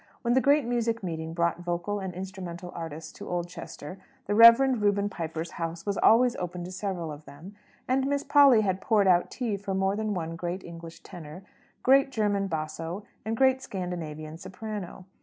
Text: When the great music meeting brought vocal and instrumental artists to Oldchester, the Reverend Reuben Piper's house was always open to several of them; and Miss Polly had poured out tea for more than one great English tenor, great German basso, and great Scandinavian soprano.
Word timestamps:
When 0.23 0.33
the 0.33 0.41
great 0.41 0.65
music 0.65 1.03
meeting 1.03 1.35
brought 1.35 1.59
vocal 1.59 1.99
and 1.99 2.11
instrumental 2.15 2.71
artists 2.73 3.11
to 3.11 3.29
Oldchester, 3.29 3.99
the 4.25 4.33
Reverend 4.33 4.81
Reuben 4.81 5.09
Piper's 5.09 5.51
house 5.61 5.85
was 5.85 5.95
always 5.95 6.35
open 6.37 6.63
to 6.63 6.71
several 6.71 7.11
of 7.11 7.25
them; 7.25 7.53
and 7.87 8.07
Miss 8.07 8.23
Polly 8.23 8.61
had 8.61 8.81
poured 8.81 9.05
out 9.05 9.29
tea 9.29 9.57
for 9.57 9.75
more 9.75 9.95
than 9.95 10.15
one 10.15 10.35
great 10.35 10.63
English 10.63 11.01
tenor, 11.03 11.43
great 11.83 12.09
German 12.09 12.47
basso, 12.47 13.03
and 13.23 13.37
great 13.37 13.61
Scandinavian 13.61 14.39
soprano. 14.39 15.05